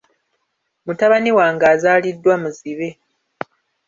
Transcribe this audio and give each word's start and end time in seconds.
Mutabani 0.85 1.31
wange 1.37 1.65
azaliddwa 1.73 2.33
muzibe. 2.41 2.87